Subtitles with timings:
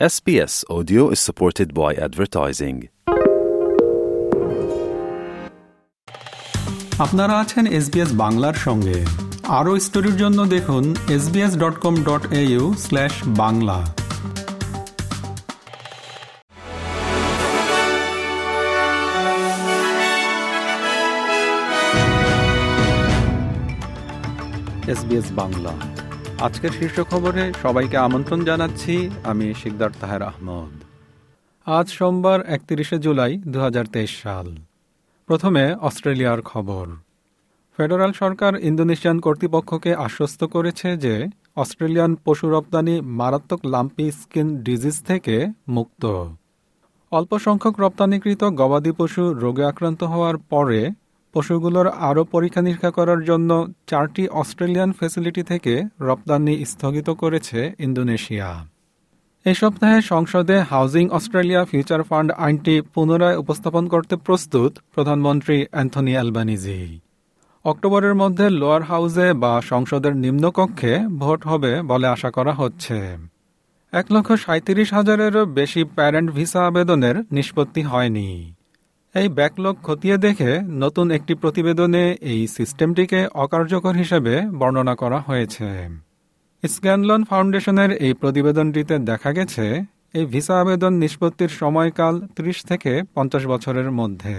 [0.00, 2.82] SBS Audio is supported by advertising.
[6.98, 9.06] আপনারা আছেন SBS বাংলার সঙ্গে।
[9.42, 10.94] আরও স্টোরির জন্য দেখুন
[13.26, 13.94] বাংলা।
[24.88, 26.03] এসবিএস বাংলা।
[26.44, 30.82] আজকের শীর্ষ খবরে সবাইকে আমন্ত্রণ জানাচ্ছি। আমি শিকদার তাহের আহমদ।
[31.66, 34.56] আজ সোমবার একত্রিশে জুলাই দুহাজার তেইশ সাল।
[35.26, 36.86] প্রথমে অস্ট্রেলিয়ার খবর।
[37.76, 41.26] ফেডারাল সরকার ইন্দোনেশিয়ান কর্তৃপক্ষকে আশ্বস্ত করেছে যে
[41.56, 46.04] অস্ট্রেলিয়ান পশু রপ্তানি মারাত্মক লাম্পি স্কিন ডিজিজ থেকে মুক্ত।
[47.10, 50.90] অল্প সংখ্যক রপ্তানিকৃত গবাদি পশু রোগে আক্রান্ত হওয়ার পরে
[51.34, 53.50] পশুগুলোর আরও পরীক্ষা নিরীক্ষা করার জন্য
[53.90, 58.50] চারটি অস্ট্রেলিয়ান ফেসিলিটি থেকে রপ্তানি স্থগিত করেছে ইন্দোনেশিয়া।
[59.46, 66.80] এ সপ্তাহে সংসদে হাউজিং অস্ট্রেলিয়া ফিউচার ফান্ড আইনটি পুনরায় উপস্থাপন করতে প্রস্তুত প্রধানমন্ত্রী অ্যান্থনি অ্যালবানিজি।
[67.64, 72.98] অক্টোবরের মধ্যে লোয়ার হাউসে বা সংসদের নিম্নকক্ষে ভোট হবে বলে আশা করা হচ্ছে।
[73.92, 78.28] এক লক্ষ সাঁত্রিশ হাজারেরও বেশি প্যারেন্ট ভিসা আবেদনের নিষ্পত্তি হয়নি।
[79.14, 85.68] এই ব্যাকলগ খতিয়ে দেখে নতুন একটি প্রতিবেদনে এই সিস্টেমটিকে অকার্যকর হিসেবে বর্ণনা করা হয়েছে।
[86.62, 89.82] স্ক্যানলন ফাউন্ডেশনের এই প্রতিবেদনটিতে দেখা গেছে,
[90.14, 94.36] এই ভিসা আবেদন নিষ্পত্তির সময়কাল ৩০ থেকে পঞ্চাশ বছরের মধ্যে।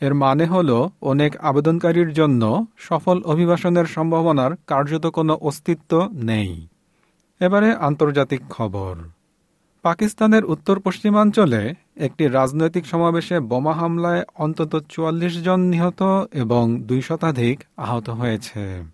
[0.00, 2.42] এর মানে হল, অনেক আবেদনকারীর জন্য
[2.78, 6.68] সফল অভিবাসনের সম্ভাবনার কার্যত কোনো অস্তিত্ব নেই।
[7.40, 8.94] এবারে আন্তর্জাতিক খবর।
[9.88, 16.00] পাকিস্তানের উত্তর পশ্চিমাঞ্চলে একটি রাজনৈতিক সমাবেশে বোমা হামলায় অন্তত চুয়াল্লিশ জন নিহত
[16.32, 18.84] এবং দুই শতাধিক আহত হয়েছে।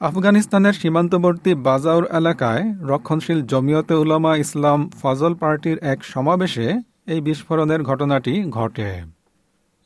[0.00, 8.34] আফগানিস্তানের সীমান্তবর্তী বাজাউর এলাকায় রক্ষণশীল জমিয়তে উলামা ইসলাম ফজল পার্টির এক সমাবেশে এই বিস্ফোরণের ঘটনাটি
[8.50, 8.90] ঘটে।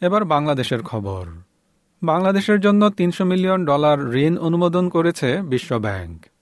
[0.03, 1.25] এবার বাংলাদেশের খবর।
[2.03, 6.36] বাংলাদেশের জন্য তিনশো মিলিয়ন ডলার ঋণ অনুমোদন করেছে বিশ্বব্যাংক।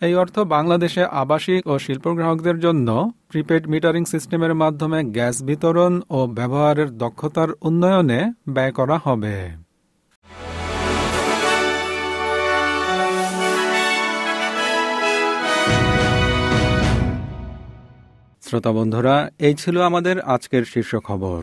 [0.00, 2.88] এই অর্থ বাংলাদেশে আবাসিক ও শিল্প গ্রাহকদের জন্য
[3.28, 9.36] প্রিপেড মিটারিং সিস্টেমের মাধ্যমে গ্যাস বিতরণ ও ব্যবহারের দক্ষতার উন্নয়নে ব্যয় করা হবে।
[18.42, 21.42] শ্রোতা বন্ধুরা, এই ছিল আমাদের আজকের শীর্ষ খবর।